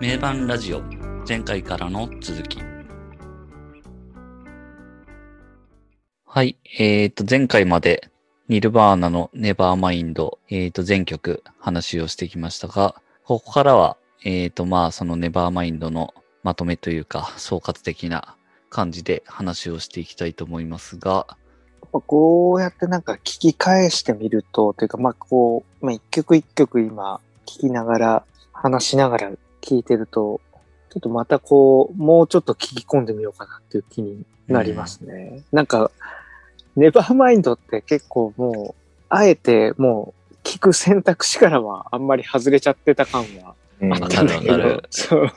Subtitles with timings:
[0.00, 0.82] 名盤ラジオ
[1.26, 2.58] 前回からの続き。
[6.26, 8.10] はいえー、と前回まで
[8.48, 18.36] ニルバーナのネバーマインド、えー、と全曲話をしてきましたがここからはえー、とまあそのネバーマインドのまとめというか総括的な
[18.70, 21.36] 感じで話をしていきたいと思いますが、
[21.92, 29.30] こうやってなんか聞き返してみると、というかまあこう、まあ一曲一曲今聞きながら、話しながら
[29.64, 30.40] 聞いてると、
[30.90, 35.30] ちょっとまたこう、もうちょっと聞き込んでみようかなっていう気になりますね。
[35.32, 35.90] うん、なんか、
[36.76, 45.30] ネバーマインドって結構もう、あえてもう聞く選択肢からはあんまり外れちゃってた感はあったんだけど、うん、そう。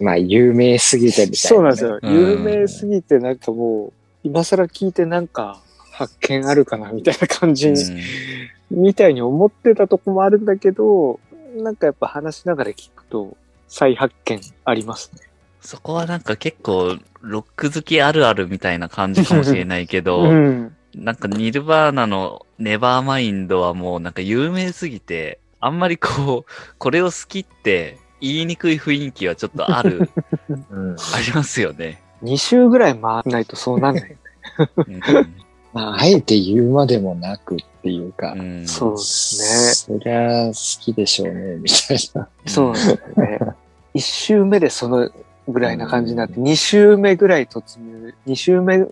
[0.00, 2.00] まあ、有名すぎてみたいな、ね、そうなんですよ。
[2.02, 5.60] 有名すぎて、なんかもう、今更聞いてなんか
[5.92, 7.72] 発見あるかなみたいな感じ、
[8.70, 11.20] みたいに思ってたとこもあるんだけど、
[11.56, 13.36] なんかやっぱ話しながら聞くと
[13.74, 15.22] 再発見ありますね。
[15.60, 30.08] そこはなんか結構ロック好きあるあるみたいな感じかもしれないけど、 うん、なんかニルバーナのネバーマインドはもうなんか有名すぎて、あんまりこう、これを好きって言いにくい雰囲気はちょっとある、
[30.48, 32.00] うん、ありますよね。
[32.22, 34.16] 2周ぐらい回らないとそうなんない
[35.74, 39.98] まあ、あえて言うまでもなくっていうか、うん、そうですね。
[39.98, 42.28] そりゃ好きでしょうね、みたいな。
[42.46, 43.38] そうですね。
[43.94, 45.10] 1周目でその
[45.48, 48.86] ぐらいな感じになって、2周目ぐらい突入、2周目、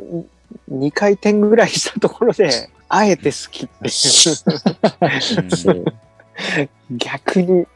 [0.70, 3.88] 2回転ぐらいしたところで、あえて好きって
[5.70, 5.84] いう。
[6.90, 7.66] 逆に、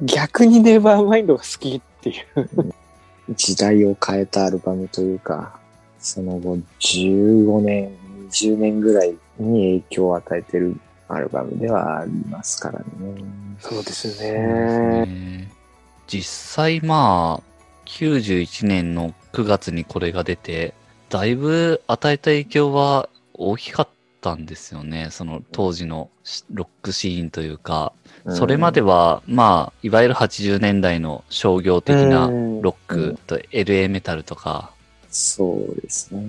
[0.00, 2.74] 逆にネバーマインドが好きっていう。
[3.30, 5.58] 時代を変えたアルバムというか、
[5.98, 7.90] その後15年、
[8.30, 10.76] 20年ぐらいに影響を与えてる
[11.08, 12.84] アルバムではありますからね。
[13.60, 15.50] そうですね。
[16.02, 17.52] ね実際まあ、
[17.86, 20.74] 91年の9月にこれが出て、
[21.08, 23.88] だいぶ与えた影響は大きかっ
[24.20, 25.08] たんですよね。
[25.10, 26.10] その当時の
[26.52, 27.92] ロックシーンというか、
[28.28, 34.72] それまでは、まあ、いわゆる80年代の商業的なロックと LA メタルとか。
[35.10, 36.22] そうですね。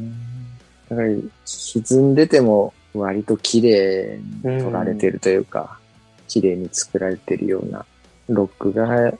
[0.89, 1.09] だから、
[1.45, 5.79] 歪んでても割と綺麗に撮られてるというか、
[6.27, 7.85] 綺麗に作られてるような
[8.27, 9.17] ロックがす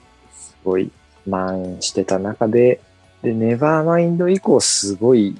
[0.64, 0.90] ごい
[1.26, 2.80] 蔓延してた中で、
[3.22, 5.36] で、ネバーマインド以降すごい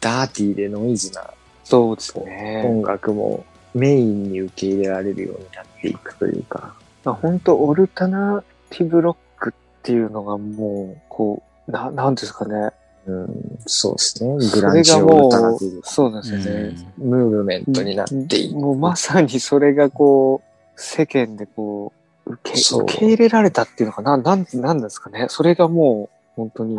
[0.00, 1.30] ダーティーでノイズな
[1.64, 2.62] そうですね。
[2.66, 6.74] 音楽もメインに受け入れられるようになっていくというか。
[7.04, 12.70] 本当オルタナティブロックっていうのがもう、こう、な、なんですかね。
[13.06, 14.36] うん、そうですね。
[14.52, 15.80] グランジオルタナティブ。
[15.84, 17.08] そうですよね、うん。
[17.08, 18.56] ムーブメントになっていく。
[18.56, 21.93] もうまさにそれがこう、世間でこう、
[22.26, 25.26] 受け受け入れられたっていうのかな、なん、なんですかね？
[25.28, 26.78] それがもう、本当に、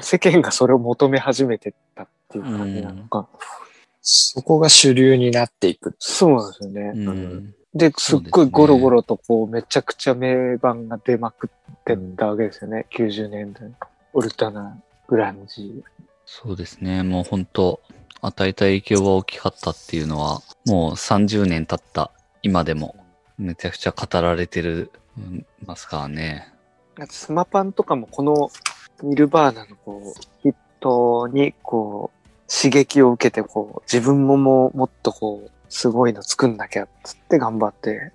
[0.00, 3.18] 世間がそれを求め始めてたっていう感じなのか。
[3.18, 3.26] うん
[4.02, 5.94] そこが主流になっていく。
[5.98, 6.92] そうなんですよね。
[6.94, 12.86] うん、で、すっごいゴロゴロとこう、めちゃくちゃ名盤が出まくってったわけですよね。
[12.98, 13.70] うん、90年代。
[14.14, 15.84] オルタナ、グランジ。
[16.24, 17.02] そうですね。
[17.02, 17.80] もう本当
[18.22, 22.10] 与えた影響は大きかったっていうのは、もう30年経った
[22.42, 22.96] 今でも、
[23.40, 24.90] めちゃくちゃ語られてる、
[25.64, 26.52] ますからね。
[27.08, 28.50] スマパンとかもこの
[29.02, 38.12] ニルバーナのこう、ヒットにこう、刺激を受けて、こう、自分もももっとこう、すごいの作んなきゃっつって頑張って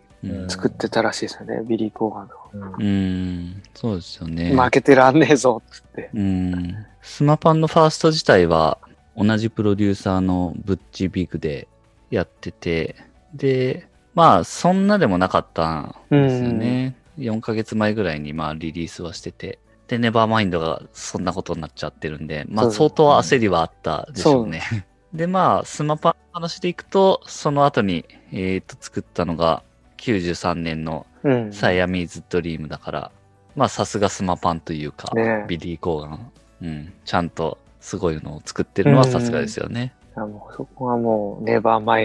[0.47, 2.75] 作ってたらしいですよね、ビリー・コーガンの。
[2.78, 4.56] うん、そうですよね。
[4.56, 6.12] 負けてらんねえぞっつって。
[6.14, 6.85] うん。
[7.02, 8.78] スマパンのファースト自体は、
[9.18, 11.68] 同じプロデューサーのブッチ・ビグで
[12.12, 12.96] やってて、
[13.34, 16.96] で、まあ、そんなでもなかったんですよね。
[17.20, 19.59] 4ヶ月前ぐらいにまあリリースはしてて。
[19.88, 24.62] で、ネバーマインドがそんなことになっちゃってるんで、まあ相当焦りはあったでしょうね。
[24.74, 24.84] う
[25.16, 29.64] で、まあ、スマパの話でいくと、その後に、えっ、ー、と、作ったのが
[29.98, 31.06] 93年の
[31.52, 33.12] サイアミーズ・ドリームだから、
[33.56, 39.94] うん、まあさすがスマパンというか、ね、ビリー・コーガン、うん、ちゃんとすごいのを作ってるのはさすがですよね。
[40.18, 42.02] うん、もうそこはもう、ネバーマ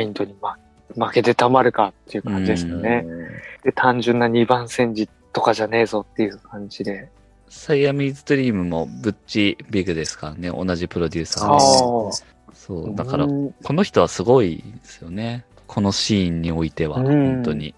[0.00, 0.58] インドに、ま、
[0.96, 3.04] 負けてたまるかっていう感じですよね。
[3.62, 7.08] で、単純な2番戦時とかじゃねえぞっていう感じで。
[7.48, 12.32] サイアミーズドリームもブッチビグですからね、同じプロデューサーで。
[12.54, 15.44] そう、だから、この人はすごいですよね。
[15.66, 17.74] このシーンにおいては、本当に。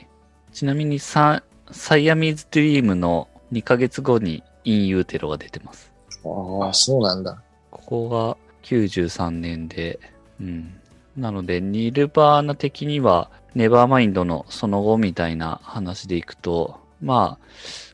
[0.52, 5.92] ちなみにサ、サイアミーズドリームの2ヶ月後にインユーテロが出てます。
[6.24, 7.40] ああ、そうなんだ。
[7.70, 9.98] ここが93年で、
[10.40, 10.74] うん。
[11.16, 17.44] なので、ニルバーナ的には、ネバーマインドのその後みたいな話でいくと、まあ、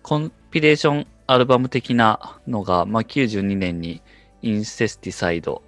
[0.02, 4.02] コンピレーションアルバム的なのが、まあ、92年に
[4.42, 5.62] インセスティサイド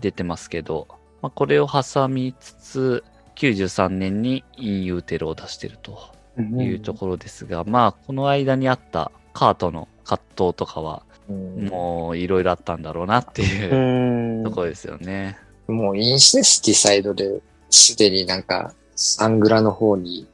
[0.00, 0.88] 出てますけど、
[1.22, 3.04] まあ、これを挟みつつ、
[3.36, 15.38] 93年にインユーテルを出してるというところですが、まあ、この間にあったカートの葛藤とかは、もういろいろあったんだろうなっていうところですよね。
[15.68, 17.40] もうインセスティサイドで
[17.70, 18.74] すでになんか
[19.18, 20.26] アングラの方に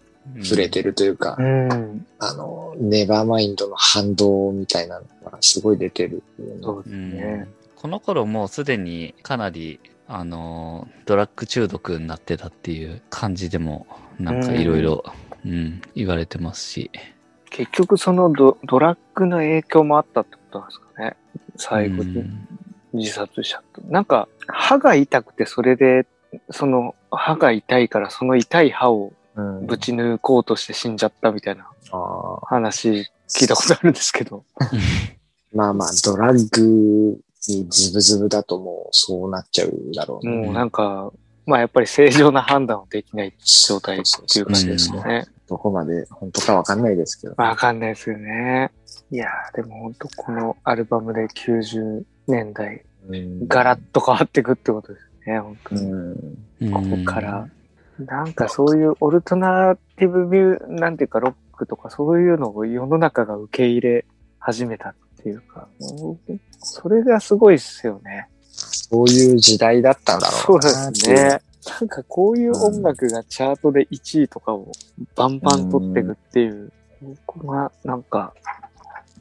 [0.42, 2.06] 触れてるというか、うん。
[2.18, 7.48] あの、ネバーマインドの反動みたいなのがすごい出てるっていうのそうですうんね。
[7.76, 13.86] この頃もうすでにかなり、あの、ドラッグ中毒になってたっていう感じでも、
[14.20, 15.04] なんかいろいろ、
[15.44, 16.90] うん、言われてますし。
[17.50, 21.16] 結局そのドドラッグの影響もあったってことなんですかね。
[21.56, 22.48] 最後にうん
[22.94, 23.80] 自殺しちゃった。
[23.90, 26.06] なんか歯が痛くてそれで、
[26.50, 31.70] その歯が痛いからその痛い歯をうんぶち抜こうとして死んじゃったみたいな
[32.44, 34.44] 話聞いたことあるんですけど。
[35.54, 37.18] まあまあ、ドラッグ
[37.48, 40.46] にズブズブだともうそうなっちゃうだろうね。
[40.46, 41.12] もうなんか、
[41.44, 43.34] まあやっぱり正常な判断をできない
[43.66, 44.02] 状態っ
[44.32, 45.26] ていう感じですよね。
[45.48, 47.34] どこまで本当かわかんないですけど。
[47.36, 48.70] わかんないですよね。
[49.10, 52.91] いやー、でも本当このアルバムで90年代、うん
[53.48, 56.16] ガラッと変わっていくってことですね、本当う
[56.60, 56.72] に。
[56.72, 57.48] ここから。
[57.98, 64.04] なんかそういうオルタナティブミュー、なんていうかロックとかそういうのを世の中が受け入れ
[64.38, 65.68] 始めたっていうか、
[66.58, 68.28] それがすごいっすよね。
[68.50, 71.40] そういう時代だったんだろそううでなすね。
[71.80, 74.72] なんかこういう音楽がチャートで1位とかを
[75.14, 76.72] バンバン取っていくっていう、
[77.24, 78.34] ここがなんか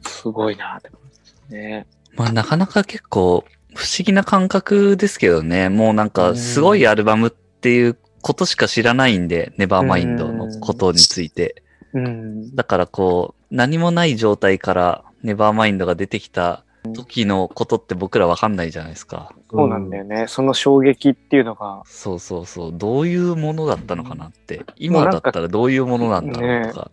[0.07, 1.85] すごいなって思いますね。
[2.15, 5.69] まあなかなか結構不思議な感覚ですけどね。
[5.69, 11.63] もうなんかすごいアルバムっていうことしか知らないんで、ネバーマインドのことについて。
[11.93, 12.55] うん。
[12.55, 16.63] だからこう、何もない状態からネバーマインドが出てきた
[16.93, 19.33] 時のことって僕らわかんないじゃないですか。
[19.51, 20.25] そうなんだよね。
[20.27, 22.71] その衝撃っていうのが、そうそうそう。
[22.73, 24.61] どういうものだったのかなって。
[24.77, 26.91] 今だったらどういうものなんだろうとか。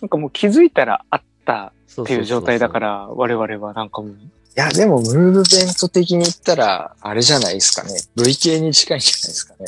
[0.00, 2.78] なんかもう気づいたらあったそっていう状態だか。
[2.78, 4.14] ら、我々はなんかもう、い
[4.56, 5.42] や、でも、ムーブメン
[5.78, 8.00] ト的に言ったら、あれじゃないですかね。
[8.16, 9.66] V 系に近いんじゃないですかね。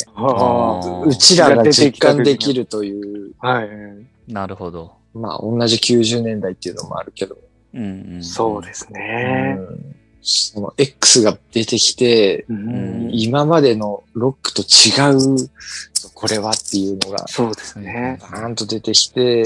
[1.07, 4.33] うちらが実感できるという、はい。
[4.33, 4.93] なるほど。
[5.15, 7.37] まあ、同じ90年代っていうのもあるけど、
[7.75, 9.57] うんうん、そうですね。
[9.59, 15.49] うんその X が出てきて、うん今までのロックと違う、
[16.13, 18.19] これはっていうのが、そうですね。
[18.21, 19.45] バーンと出てきて、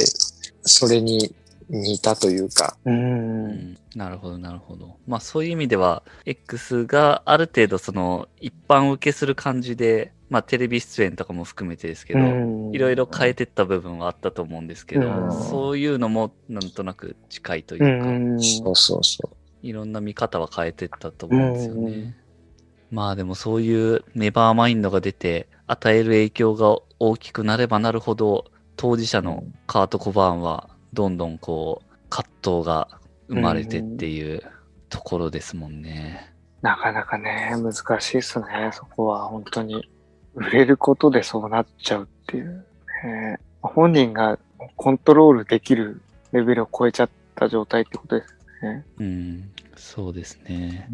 [0.62, 1.32] それに
[1.72, 2.90] 似たというか、う。
[2.90, 4.98] うんんなるほど、なるほど。
[5.06, 12.20] まあそういう意味では、X がある程度その一般受けする感じで、まあテレビ出演とかも含めてですけど、
[12.72, 18.40] いろいろ変えてった部分はあったと思うんですけど、うんそういうのもなんとなく近いといううか、ん。
[18.40, 19.30] そうそうそ
[19.62, 21.92] いろんな見方は変えてったと思うんですよね。
[21.92, 22.14] うん
[22.90, 32.88] まあでもそういうネバーマインドが出て与える影響が大きくなればなるほど当事者のカート・コバーンはどんどんこう葛藤が
[33.28, 34.42] 生まれてっていう
[34.88, 36.34] ところですもんね。
[36.60, 38.70] なかなかね、難しいっすね。
[38.72, 39.88] そこは本当に。
[40.34, 42.64] 売れることでそうなっちゃうっていう。
[43.04, 44.38] ね本人が
[44.76, 46.00] コントロールできる
[46.32, 48.84] レベルを超えちゃった状態ってことですね。
[48.98, 50.88] うん、そうですね。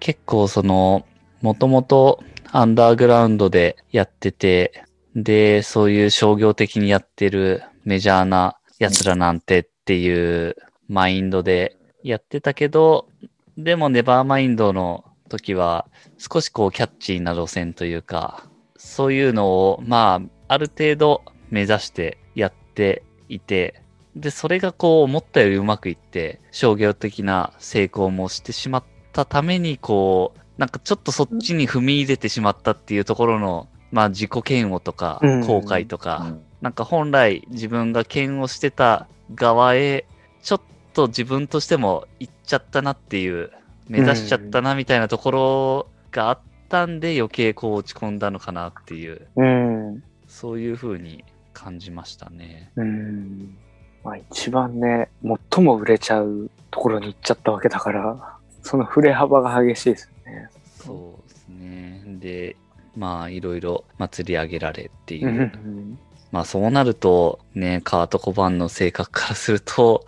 [0.00, 1.06] 結構その、
[1.40, 10.56] もともとアンダーグラウンドでやってて、で、そういう商業的にやってるメジャーな奴らなんてっていう
[10.88, 13.08] マインドでやってたけど、
[13.56, 15.86] でもネバーマインドの時は
[16.18, 23.82] 少しこうキャッチーな路線というか、そういうのをまあある程度目指してやっていて、
[24.16, 36.51] で、それがこう思ったよりうまくいって商業的な成功もしてしまったためにこう、なんかちょっとそっちに踏み入れてしまったっていうところの、まあ自己嫌悪とかうん後悔とか、う。
[36.62, 40.06] なんか本来自分が嫌悪してた側へ、
[40.42, 40.60] ちょっ
[40.94, 43.50] と自分としても行っちゃったなっていう、
[43.88, 46.38] 目指しちゃったなみたいなところがあっ
[46.68, 50.02] たんで余計こう落ち込んだのかなっていう、うん。
[50.28, 52.70] そういう風に感じましたね。
[52.76, 53.56] うん。
[54.04, 55.10] まあ一番ね、
[55.50, 60.48] 最も売れちゃうところに行っちゃったわけだから、その振れ幅が激しいですよね。
[60.64, 62.02] そうですね。
[62.20, 62.56] で、
[62.96, 65.30] まあいろいろ祭り上げられっていうう。
[65.30, 65.98] ん。
[66.32, 70.06] まあそうなると、ね、カート・コバンの性格からすると、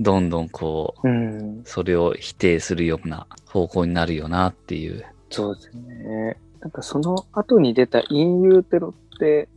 [0.00, 1.62] どんどんこう、うん。
[1.64, 5.04] それを否定するような方向になるよなっていう。
[5.30, 6.36] そうですね。
[6.60, 9.48] なんかその後に出たインユーテロって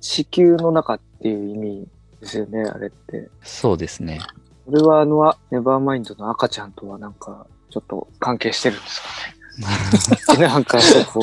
[0.00, 1.88] 子宮の中っていう意味
[2.20, 3.28] ですよね、あれって。
[3.42, 4.20] そうですね。
[4.66, 10.46] これはあの、ネバーマインドの赤ちゃんとはなんか、ちょっと関係してるんですかね。
[10.48, 10.78] なんか、
[11.12, 11.22] こう、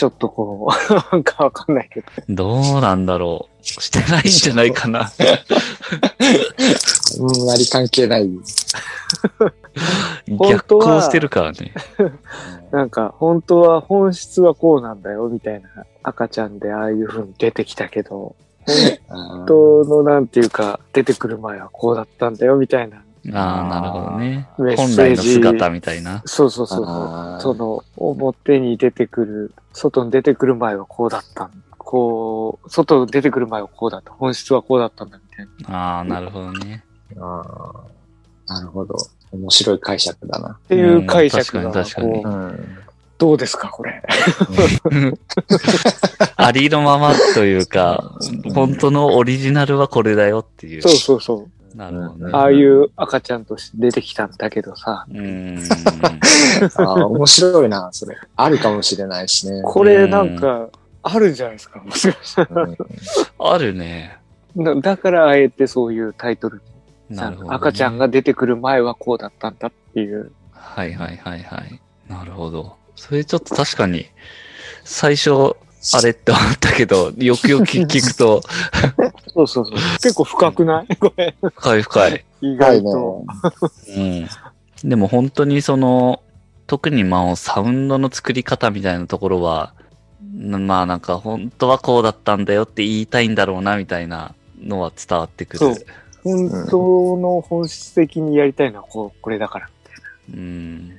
[0.00, 2.06] ちょっとこう、 なんかわかんないけど。
[2.30, 3.62] どうなんだろう。
[3.62, 5.00] してないんじゃないかな。
[5.00, 5.10] あん
[7.44, 8.30] まり関係ない。
[10.26, 11.74] 逆行してるからね。
[12.70, 15.68] なんか、本当は本質はこうなんだよ、みたいな。
[16.02, 18.34] 赤ちゃんでああいう風に出てきたけど、
[19.06, 23.02] 本当のなんていうか、出てくる前はこうだったんだよ、みたいな。
[23.34, 24.48] ああ、なるほどね。
[24.56, 26.22] 本来の姿みたいな。
[26.24, 26.86] そうそうそう。
[27.42, 34.12] その、表に出てくる、外に出てくる前はこうだったんこう、外に出てくる前はこうだった。
[34.12, 35.96] 本質はこうだったんだ、みたいな。
[35.96, 36.84] ああ、なるほどね。
[37.18, 38.96] あーなるほど。
[39.32, 40.50] 面白い解釈だな。
[40.50, 42.78] っていう解釈が、うん確かに確こううん。
[43.18, 44.02] どうですか、これ。
[46.36, 48.14] ありのままというか、
[48.54, 50.82] 本当のオリジナルはこれだよっていう。
[50.82, 51.50] そうそうそう。
[51.74, 52.30] なるほどね。
[52.32, 55.58] ああいう赤ちゃんとして出てきたんだけどさ、うーん。
[56.76, 58.16] あー面白いな、それ。
[58.36, 59.62] あるかもしれないしね。
[59.62, 60.68] これなんか、
[61.02, 62.62] あるんじゃないですか、もしかしたら。
[62.62, 62.76] うん
[63.38, 64.18] あるね。
[64.56, 66.60] だだからあえてそういうタイトル
[67.08, 67.56] に、なるほど、ね。
[67.56, 70.32] 赤ちゃんが出てくる前はこうだったんだっていう。
[70.52, 71.80] はいはいはいはい。
[72.08, 72.76] なるほど。
[72.96, 74.06] それちょっと確かに、
[74.84, 75.56] 最初、
[75.94, 78.42] あれって思ったけど、よくよく聞くと、
[79.34, 79.74] そうそうそう。
[79.74, 80.96] 結構深くない？
[80.96, 81.34] これ。
[81.40, 82.24] 深い深い。
[82.42, 82.56] 意。
[82.56, 83.24] 外と。
[83.96, 84.28] うん。
[84.88, 86.22] でも本当にその、
[86.66, 89.72] 特にまあサウンドの作り方みたいなところは、
[90.34, 95.58] なまあなんか本当はこうだったんだよって言いたいんだろうなみたいなのは伝わってくる。
[95.58, 95.74] そう
[96.22, 99.70] 本当の本質的にやりたいのはこうこれだから。
[100.34, 100.89] うん。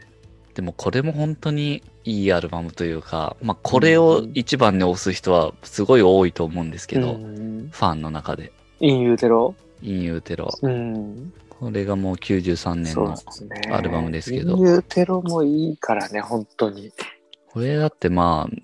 [0.53, 8.51] でもこれも本当にいいアルバムというか、まあこれを一番に推す人はすごい多いと思うんですけど、うんファンの中で。
[8.79, 9.55] インユーテロ？
[9.81, 10.49] インユーテロ。
[10.61, 11.33] うん。
[11.49, 13.15] これがもう93年の。
[13.75, 16.91] アルバムですけどインユーテロもいいからね、本当に。
[17.47, 18.55] これだってまあ、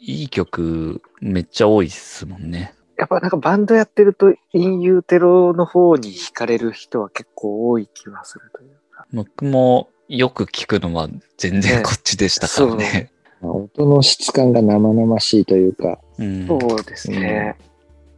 [0.00, 2.74] いい曲めっちゃ多いっすもんね。
[2.96, 9.06] やっぱなんかバンドやってると、インユーテロの方に惹かれる人は結構多い気がするというか。
[9.12, 13.10] 僕もよく聞くのは全然ねこっちでしたからね。
[13.40, 17.56] 音の質感が生々しいというか、うん、そうですね。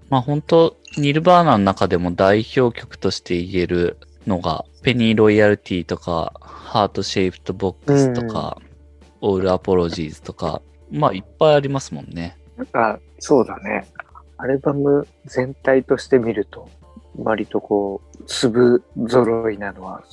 [0.09, 8.61] まあ本当ニルバーナの中でも代表曲として言えるのが、ペニーロイヤルティとか、ハートシェイプトボックスとか、
[9.21, 12.37] オールアポロジーズとか、まあいっぱいありますもんね。
[12.57, 13.87] なんか、そうだね。
[14.37, 16.69] アルバム全体として見ると、
[17.17, 20.05] 割とこう、粒揃いなのは、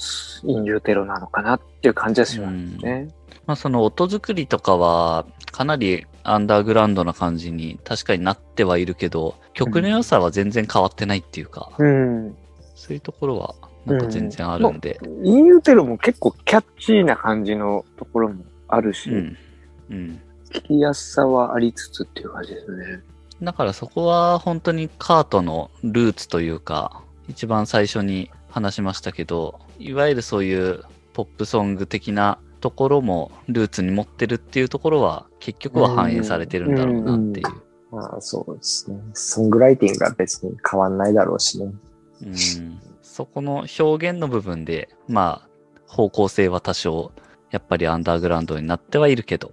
[0.43, 3.13] インユーテロなのかなっていう感じはしますね。
[3.45, 12.35] まあその音作りとかは、かなりアンダーグラウンドな感じに確かになってはいるけど、曲の良さは全然変わってないっていうか、うん。
[12.75, 13.53] そういうところは
[13.85, 14.99] なんか全然あるんで。
[15.23, 19.37] インユーテロも結構キャッチーな感じのところもあるし、うん。
[19.91, 20.21] うん。
[20.49, 23.01] 聞きやすさはありつつっていう感じですね。
[23.43, 37.45] だからそこは本当にカートのルーツというか、一番最初に話しましたけど、いわゆるそういうポップソング的なところもルーツに持ってるっていうところは結局は反映されてるんだろうなっていう。
[37.91, 38.99] まあそうですね。
[39.13, 41.71] ソングライティングが別に変わんないだろうしね。
[42.21, 45.47] うん、そこの表現の部分で、まあ、
[45.85, 47.11] 方向性は多少、
[47.51, 49.51] やっぱりアンダーグラウンドになってはいるけど、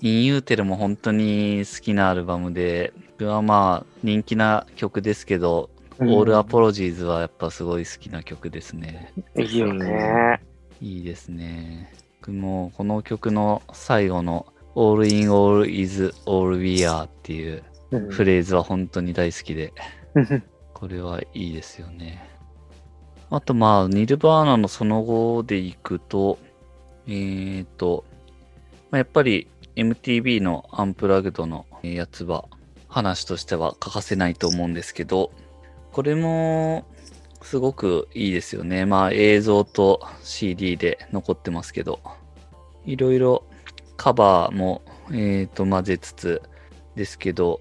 [0.00, 9.12] インユーテルも本当に好きなアルバムで、僕はまあ人気な曲ですけど、オールアポロジーズはやっぱすごい好きな曲ですね。
[9.36, 10.40] いいよね。
[10.80, 11.92] いいですね。
[12.20, 19.72] 僕もこの曲の最後の All in All is All We Are っていううんフレーズは本当に大好きで、
[20.14, 20.42] うん
[20.72, 22.26] これはいいですよね。
[23.28, 26.38] あとまあ、ニルバーナのその後でいくと、
[27.06, 28.04] えーと、
[28.90, 32.46] まあ、やっぱり MTV のアンプラグドのやつは
[32.88, 35.32] 話としては欠かせないと思うんですけど、
[35.92, 36.84] これも
[37.42, 38.86] すごくいいですよね。
[38.86, 42.00] まあ映像と CD で残ってますけど、
[42.84, 43.44] いろいろ
[43.96, 46.42] カバーも、えーと、混ぜつつ
[46.96, 47.60] ですけど、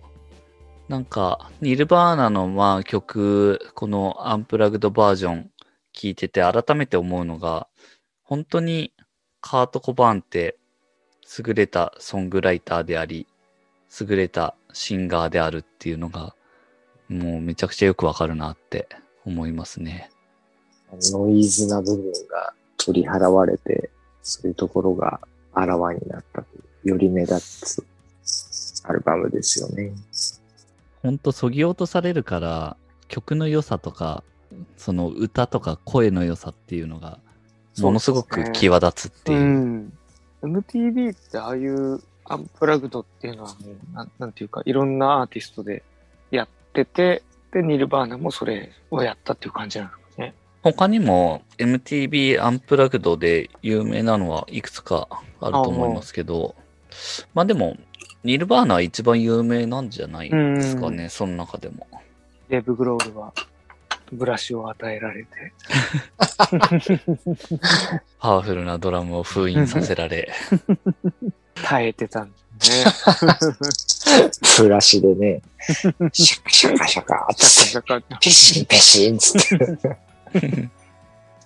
[0.88, 5.52] なんか、ニルバーナのまあ曲、このアンプラグドバージョン
[5.94, 7.68] 聞いてて改めて思うのが、
[8.24, 8.94] 本当に
[9.42, 10.58] カート・コバーンって
[11.46, 13.28] 優れたソングライターであり、
[14.00, 16.36] 優れたシンガーであるっていうのが、
[17.10, 18.88] もうめちゃくちゃよくわかるなって
[19.26, 20.10] 思いますね。
[21.12, 23.90] ノイズな部分が取り払われて、
[24.22, 25.20] そういうところが
[25.54, 27.84] あらわになったという、より目立つ
[28.84, 29.92] アルバムですよね。
[31.02, 34.24] ほんと、そぎ落とされるから、曲の良さとか、
[34.78, 37.20] その歌とか声の良さっていうのが、
[37.80, 39.40] ものすごく際立つっていう。
[39.40, 39.94] ん。
[40.42, 45.84] MTV ってああいうアンプラグドっていうのはもう、なんなんていうか、いろんなアーティストで
[46.32, 46.48] やっ
[46.86, 50.34] てて、で、ニルバーナもそれをやったっていう感じなんですかね。
[50.62, 55.08] 他にも MTV Unplugged で有名なのはいくつか
[55.40, 56.56] あると思いますけど、
[57.34, 57.78] まあでも、
[58.24, 61.88] ニルバーナは一番有名なんじゃないですかね、その中でも。
[62.50, 63.34] デーブ・グロールは
[64.12, 65.30] ブラシを与えられて。
[68.20, 70.32] パワフルなドラムを封印させられ。
[71.64, 72.84] 耐えてたんね。
[74.58, 75.42] フラッシュでね、
[76.14, 79.90] シャカシャカシャカ、シャカシャカペシンペシンつって。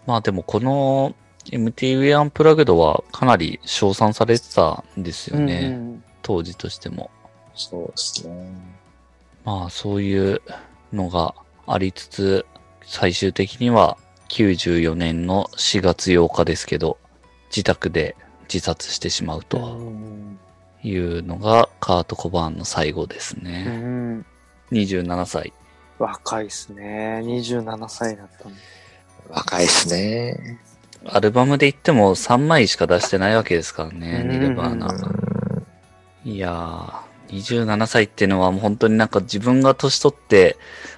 [0.06, 1.16] まあでもこの
[1.52, 5.60] MTV アンプラグドはかなり称賛されてたんですよね。
[5.68, 7.12] うん当時としても。
[7.54, 8.50] そうですね。
[9.46, 10.42] まあそういう
[10.92, 11.36] のが
[11.68, 12.46] ありつつ、
[12.86, 13.98] 最終的には
[14.30, 16.98] 94年の4月8日ですけど、
[17.50, 18.16] 自宅で
[18.52, 20.40] 自殺してしまううとん
[20.84, 23.64] いうのがカート・コバーンの最後ですうね。
[23.64, 24.26] ん
[24.72, 25.54] 27歳。
[26.00, 27.22] 若いっすね。
[27.24, 28.50] 27歳だった
[29.30, 30.60] 若いですね。
[31.06, 34.88] アルバムで言っても3枚しか出してないわけですからね、うんニルバーナ。
[34.88, 35.24] うん
[36.26, 40.56] いやー、27歳っていうのはもう本当になんか自分が年取って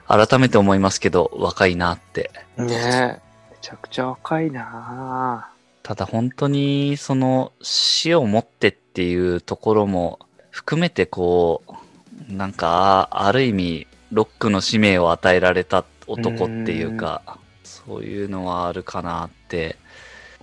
[0.07, 2.29] 改めて思いますけど、若いなって。
[2.57, 3.21] ねえ。
[3.51, 5.49] めちゃくちゃ若いな
[5.81, 10.19] ただ本当にその死をもってっていうところも
[10.51, 17.21] 含めてこう、なんかあある意味ロックの使命を与えられた男っていうか、
[17.63, 19.77] そういうのはあるかなって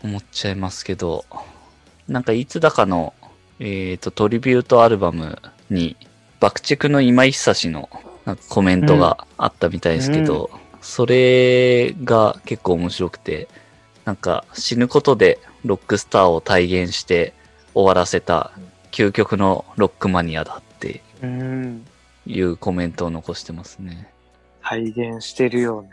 [0.02, 1.24] 思っちゃいますけど、
[2.08, 3.14] なんかいつだかの、
[3.58, 5.38] えっ、と、トリビュートアルバム
[5.70, 5.96] に、
[6.40, 7.88] 爆竹の今井久志の
[8.24, 13.48] なんかコメントがあったみたいですけど、それが結構面白くて、
[14.04, 17.34] なんか死ぬことでロックスターを体現して
[17.74, 18.52] 終わらせた
[18.90, 21.86] 究極のロックマニアだってうん。
[22.26, 24.08] いうコメントを残してますね。
[24.62, 25.90] 体現してるよね。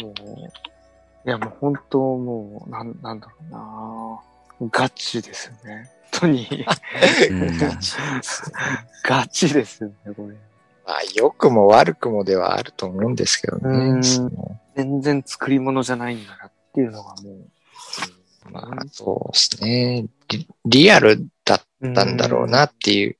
[0.00, 1.28] もう。
[1.28, 4.20] いや、もう本当もう、なん、なんだろ
[4.60, 5.90] うなガチですよね。
[6.12, 6.66] 本当に。
[7.30, 7.58] うん
[9.04, 10.34] ガチですよね、これ。
[10.86, 14.06] まあ、良くも悪くもではあると思うんですけどうんね。
[14.76, 17.30] 全然作り物じゃないんだなっていうのがも
[18.52, 20.48] まあ、そうですねリ。
[20.66, 21.92] リアルだっう。
[21.92, 23.16] たんだろうなっていう。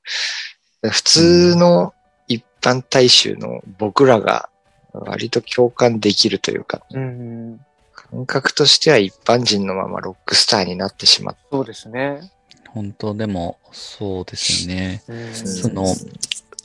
[0.89, 1.93] 普通の
[2.27, 4.49] 一般大衆の僕らが
[4.93, 7.59] 割と共感できるというか、うん。
[7.93, 12.31] 感覚としては一般人のままロックスターになってしまっそうですね。
[12.67, 15.03] 本当でもそうですよね。
[15.07, 15.35] うんた。
[15.35, 15.85] その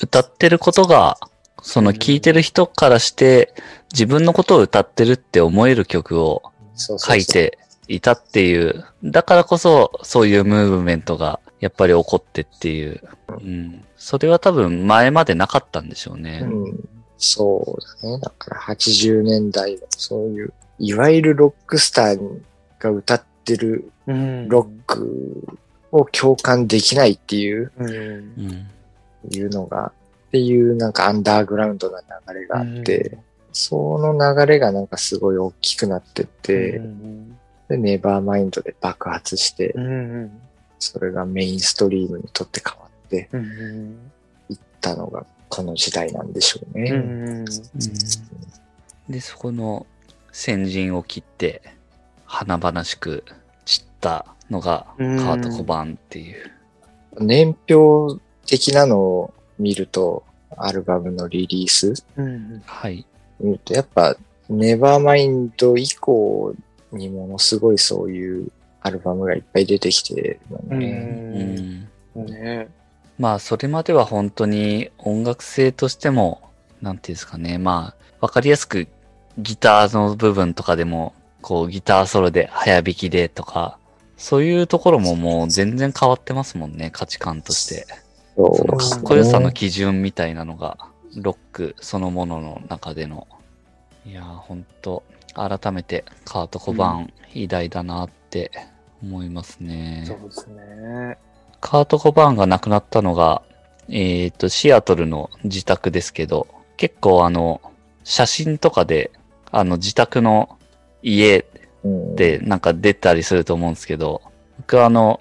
[0.00, 1.18] 歌ってることが、
[1.62, 3.54] その聴いてる人からして
[3.92, 6.42] 自分のことを歌ってるって思える曲を
[6.76, 16.40] 書いていたっていう、だからこそそういうムーブメントがやっぱり起こってっていう、うん、それは多分前までなかったんでしょうね。
[16.42, 18.20] うん、そうだね。
[18.20, 22.40] だから80年代のそういう、いわゆるロックスター
[22.78, 25.46] が歌ってるうんロック
[25.92, 27.88] を共感できないっていう、うん。
[27.88, 28.66] うん
[29.30, 29.92] いうのが、
[30.28, 33.18] っていうなんかアンダーグラウンドな流れがあって、
[33.52, 37.05] その流れがなんかすごい大きくなってって、うん
[37.68, 40.40] で、ネバーマインドで爆発して、うん。
[40.78, 43.98] それがメインストリームにとって変わってうん。
[44.50, 46.90] いったのがこの時代なんでしょうね。
[46.90, 47.44] うん。
[49.08, 49.86] で、そこの
[50.32, 51.62] 先陣を切って、
[52.26, 53.24] 華々しく
[53.64, 56.52] 散ったのがカうんート・コバーンっていう。
[57.18, 60.24] 年表的なのを見ると、
[60.56, 61.94] アルバムのリリース？
[62.16, 62.62] うん。
[62.66, 63.06] はい。
[63.40, 64.16] 見ると、やっぱ、
[64.48, 66.54] ネバーマインド以降
[66.96, 68.48] にものすごいそういう
[68.80, 71.88] アルバムがいっぱい出てきてるんん。
[72.14, 72.68] ね
[73.18, 76.42] まあ、それまでは本当に音楽性としても、
[76.82, 77.58] なんていうんですかね。
[77.58, 78.88] まあ、わかりやすく
[79.38, 83.78] ギターの部分とかでも、こう、ギターソロで早弾きでとか、
[84.16, 87.86] そういうところももう全然変わってますもんね、価値観として。
[88.36, 90.78] そうそのかっこよさの基準みたいなのが、
[91.16, 93.26] ロックそのものの中での。
[94.04, 95.02] いやー、ほんと、
[95.36, 98.50] 改めてカート・コバーン、偉大だなって
[99.02, 100.04] 思いますね。
[100.06, 101.18] そうですね。
[101.60, 103.42] カート・コバーンが亡くなったのが、
[103.88, 106.46] えっ、と、シアトルの自宅ですけど、
[106.76, 107.60] 結構あの、
[108.02, 109.10] 写真とかで、
[109.50, 110.58] あの、自宅の
[111.02, 111.44] 家
[111.84, 114.22] うんでなんか出たりすると思うんですけど、
[114.58, 115.20] 僕はあの、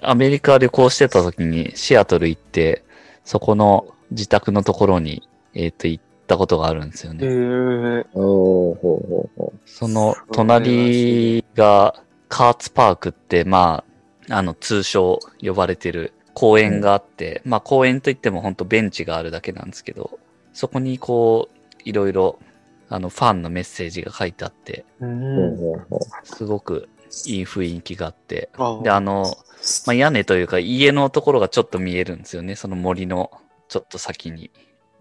[0.00, 2.84] アメリカ旅行してた時にシアトル行って、
[3.24, 7.26] そこの自宅のところに、えっ、と、行っったことがあるんですよへね。
[7.26, 8.06] え。
[8.14, 11.94] おー、ほうほうほその隣が
[12.28, 13.84] カーツパークって、ま
[14.28, 20.18] あ、あの通称呼ばれてる公園があって、まあ公園といっても本当ベンチがあるだけなんですけど、
[20.52, 22.38] そこにこう、いろいろ、
[22.88, 25.06] あのファンのメッセージが書いてあって、う。
[25.06, 25.58] ん
[26.24, 26.88] すごく
[27.26, 29.36] いい雰囲気があって、あで、あの、
[29.86, 32.56] まあ、屋根というか家のところがちょっと見えるんですよね。
[32.56, 33.30] その森の
[33.68, 34.50] ちょっと先に。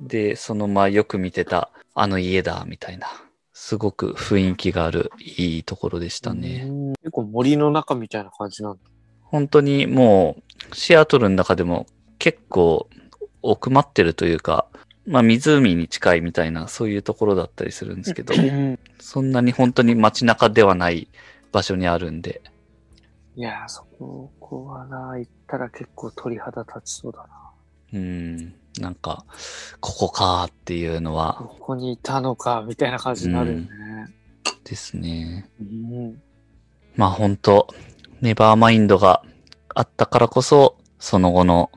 [0.07, 3.07] で、そのまあよく見てたあの家だ、みたいな。
[3.53, 6.65] すごく雰囲気があるいいところでしたね。
[6.67, 8.79] うん結構森の中みたいな感じなんだ。
[9.21, 10.37] 本当にも
[10.71, 11.85] うシアトルの中でも
[12.19, 12.87] 結構
[13.41, 14.67] 奥まってるというか、
[15.05, 21.07] まあ湖に近いみたいなそういうところだったりするんですけど、うんそんなに本当に街中ではない
[21.51, 22.41] 場所にあるんで、
[23.35, 27.27] いやー、そここはな、行ったら結構鳥肌立ちそうだな。
[27.93, 29.25] うん、なんか、
[29.79, 33.67] ここかっていうのはここにいたのか、みたいな感じになるよね。
[34.63, 35.49] ですね。
[35.59, 36.21] うん。
[36.95, 37.67] まあ本当
[38.21, 39.23] ネバーマインドが
[39.75, 41.71] あったからこそ、その後の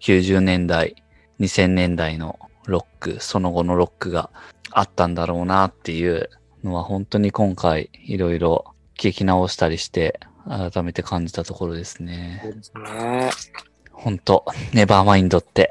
[0.00, 0.96] 90年代、
[1.40, 4.30] 2000年代のロック、その後のロックが
[4.70, 6.30] あったんだろうなっていう
[6.64, 8.64] のは本当に今回いろいろ
[8.96, 12.40] 聞き直したりして改めて感じたところですね。
[12.42, 13.30] そうですね。
[14.02, 15.70] 本当ネバーマインドって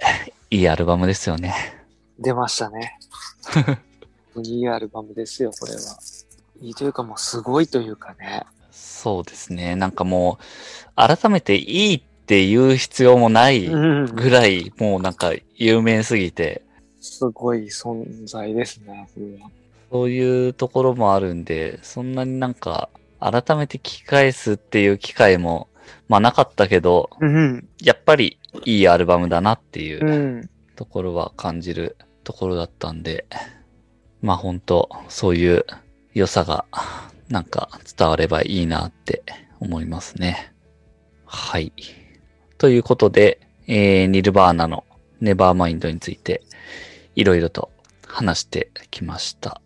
[0.51, 1.53] いいアルバムですよね。
[2.19, 2.97] 出ましたね。
[4.43, 5.79] いいアルバムですよ、これは。
[6.61, 8.43] いいというかもうすごいというかね。
[8.71, 9.75] そうですね。
[9.75, 14.05] なんかもう改めていいって言う必要もないうん。
[14.05, 16.61] ぐらいもうなんか有名すぎて、
[17.01, 19.09] すごい存在ですね。
[19.89, 22.89] そういうところもあるんで、そんなになんか、
[23.19, 25.67] 改めて聞き返すっていう機会も、
[26.09, 27.69] まあなかったけど、うん。
[27.81, 33.25] やっぱりいいアルバムだなっていううんところは感じるところだったんで、
[34.21, 35.65] まあ本当そういう
[36.13, 36.65] 良さが、
[37.29, 39.23] なんか伝わればいいなって
[39.59, 40.51] 思いますね。
[41.25, 41.71] はい。
[42.57, 44.83] ということで、えー、ニルバーナの
[45.21, 46.41] ネバーマインドについて、
[47.15, 47.71] いろいろと
[48.07, 49.61] 話してきました。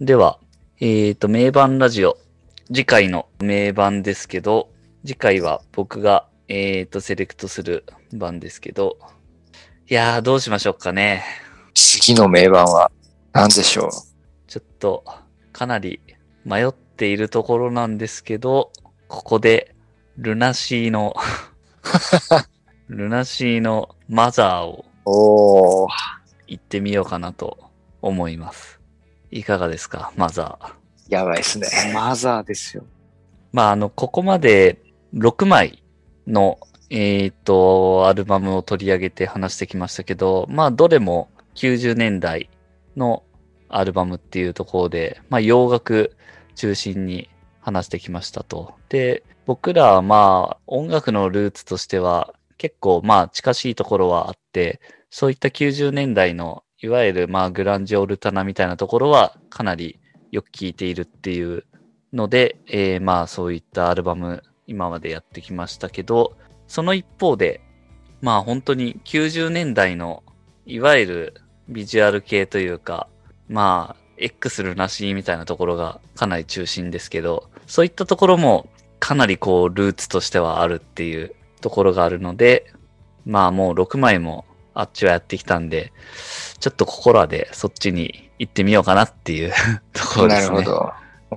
[0.00, 0.40] では、
[0.80, 2.18] えっ、と、名盤ラジオ。
[2.66, 4.68] 次回の名盤ですけど、
[5.08, 8.98] 次回は僕が、えっ、と、セレクトする番ですけど、
[9.88, 11.24] いやー、どうしましょうかね。
[11.72, 12.90] 次の名盤は
[13.32, 13.90] 何でしょう？
[14.46, 15.04] ちょっと、
[15.50, 16.02] かなり
[16.44, 18.70] 迷っているところなんですけど、
[19.08, 19.74] ここで、
[20.18, 21.16] ルナシーの、
[22.88, 25.90] ルナシーのマザーをおー、
[26.48, 27.70] 行ってみようかなと
[28.02, 28.78] 思います。
[29.30, 30.72] いかがですか、マザー？
[31.08, 31.66] やばいっすね。
[31.94, 32.84] マザーですよ。
[33.54, 34.82] まあ、あの、ここまで
[35.14, 35.82] 6枚
[36.26, 36.58] の、
[36.90, 42.50] えっ、と、アルバムを取り上げて話してきましたけど、まあ、どれも90年代
[42.96, 43.22] の
[43.68, 46.16] アルバムっていうところで、まあ、洋楽
[46.54, 47.28] 中心に
[47.60, 48.74] 話してきましたと。
[48.88, 59.98] で、僕らはまあ、音楽のルーツとしては、結構まあ、近しいところはあって、そういった90年代の、いわゆるまあ、グランジオルタナみたいなところは、かなり
[60.30, 61.64] よく聴いているっていう
[62.12, 66.36] ので、えーまあそういったアルバム今までやってきましたけど、
[66.68, 67.60] その一方で、
[68.20, 70.22] まあ本当に90年代の
[70.66, 71.34] いわゆる
[71.68, 73.08] ビジュアル系というか、
[73.48, 78.68] まあ X ルナシーみたいなところがかなり中心ですけど、そういったところも
[79.00, 82.72] かなりこうルーツとしてはあるっていうところがあるので、
[83.24, 85.92] まあもう6枚もあっちはやってきたんで、
[86.60, 89.52] ちょっとここらでそっちに行ってみようかなっていう
[89.92, 90.56] ところですね。
[90.56, 90.92] なるほど。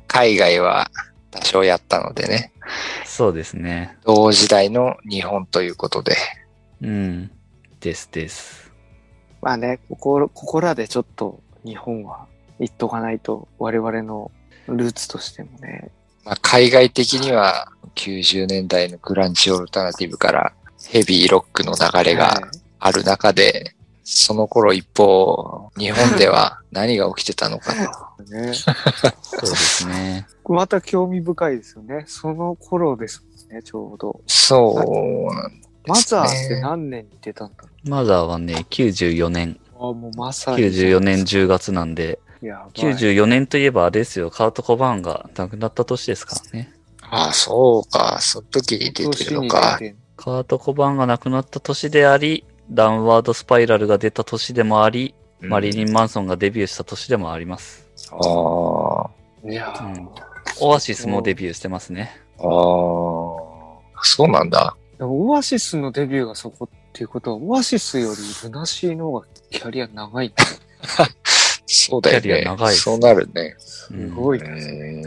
[0.07, 0.89] 海外は
[1.31, 2.51] 多少やったのでね、
[3.05, 3.97] そうですね。
[4.05, 6.15] 同時代の日本ということで。
[6.81, 7.31] うん。
[7.79, 8.71] ですです。
[9.41, 12.27] まあね、ここ、ここらでちょっと日本は
[12.59, 14.31] 言っとかないと我々の
[14.67, 15.89] ルーツとしてもね。
[16.23, 20.53] まあ、海外的には90年代のグランジオルタナティブから
[20.87, 23.75] ヘビーロックの流れがはいある中で、
[24.13, 27.73] その頃一方、日本では何が起きてたのか
[28.17, 28.23] と。
[28.23, 28.53] ね。
[28.53, 28.71] そ
[29.37, 30.27] うですね。
[30.43, 32.03] また興味深いですよね。
[32.07, 34.19] その頃ですもんね、ちょうど。
[34.27, 35.51] そうなん
[35.87, 36.61] マですザーってね。
[36.61, 39.57] 何年に出たんだろマザーはね、94年。
[39.75, 39.77] う。
[39.77, 40.57] あもうまさに。
[40.57, 42.93] 94年10月なんで、やばい。
[42.93, 46.73] 94年といえばあれですよ、カート・コバーンが亡くなった年ですからね。
[46.99, 48.17] ああ、そうか。
[48.19, 49.79] その時に出てるのか。
[50.17, 57.87] カート・コバーンが亡くなった年であり、ダウンワード・スパイラルが出た年でもあり、マリリン・マンソンがデビューした年でもあります。
[58.11, 58.15] あ
[59.05, 59.09] あ。
[59.49, 60.09] いやーうん。
[60.61, 62.11] オアシスもデビューしてますね。
[62.37, 62.47] ああ。
[64.03, 64.75] そうなんだ。
[64.97, 70.33] でもオアシスのデビューがそこっていうことは、オアシスよりルナシーの方がキャリア長い
[71.65, 72.49] そうだよキャリね。
[72.49, 73.55] ア長いそうなるね。
[73.59, 74.45] すすごいな。
[74.49, 75.05] えー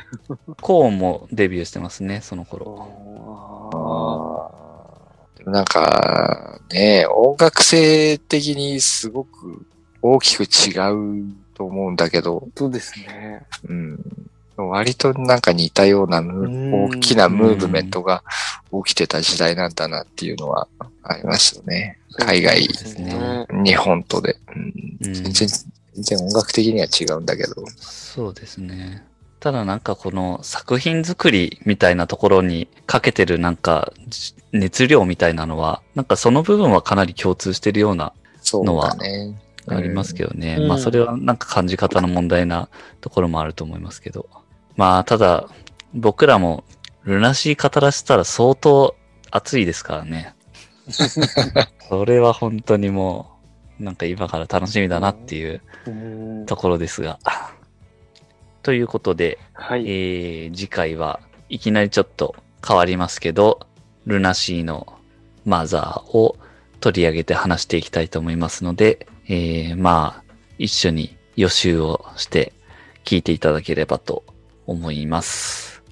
[0.61, 2.88] コーンもデビューしてますね、その頃。
[3.70, 4.63] あーでも
[5.46, 9.66] なんか、ね、音楽性的にすごく
[10.02, 13.42] 大きく違うと思うんだけど、そうですね。
[13.68, 14.00] うん、
[14.57, 18.22] 割となんか似たような大きなムーブメントが
[18.85, 20.68] 起きてた時代なんだなっていうのは
[21.02, 21.98] ありますよね。
[22.18, 22.68] 海外。
[23.64, 24.37] 日本とで。
[25.00, 25.48] 全然、全
[25.94, 27.54] 然音楽的には違うんだけど。
[27.76, 29.04] そうですね。
[29.44, 39.38] ただなんかこの作品作りみたいなところにかけてるなんかじ熱量みたいなのは、なんかその部分はかなり共通してるようなそうだね。
[39.66, 40.57] ありますけどね。
[40.61, 42.70] うんまあそれはなんか感じ方の問題な
[43.02, 44.30] ところもあると思いますけど。
[44.76, 45.46] まあただ
[45.92, 46.64] 僕らも
[47.02, 48.96] ルナシー語らせたら相当
[49.30, 50.35] 熱いですからね。
[51.90, 53.30] それは本当にも
[53.78, 57.18] うなんか今から楽しみだなっていううんところですが。
[58.64, 59.85] ということで、はい。
[59.87, 62.35] えー次回はいきなりちょっと
[62.66, 63.61] 変わりますけど、
[64.07, 64.98] ルナシーの
[65.44, 66.37] マザーを
[66.81, 72.55] 取り上げて話していきたいと思いますので、えーまあ、一緒に予習をして
[73.05, 74.24] 聞いていただければと
[74.66, 75.83] 思います。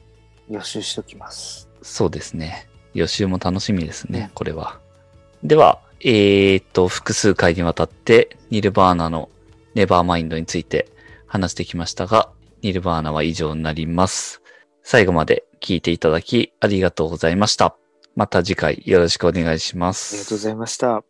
[0.48, 1.68] 予習しときます。
[1.82, 2.68] そうですね。
[2.94, 4.80] 予習も楽しみですね、これは。
[5.44, 9.28] では、えー、っと、複数回にわたって、ニルバーナの
[9.74, 10.88] ネバーマインドについて
[11.26, 12.30] 話してきましたが、
[12.62, 14.40] ニルバーナは以上になります。
[14.82, 17.76] 最後まで聞いていただきありがとうございました。
[18.14, 20.34] また次回よろしくお願いしまありがとうす。
[20.34, 21.02] ございました。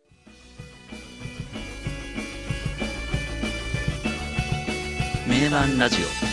[5.27, 5.97] 名盤ラジ
[6.29, 6.32] オ